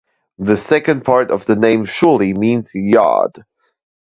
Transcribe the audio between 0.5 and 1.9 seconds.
second part of the name